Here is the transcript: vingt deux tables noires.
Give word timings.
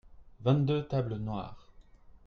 vingt 0.39 0.65
deux 0.65 0.87
tables 0.87 1.17
noires. 1.17 1.71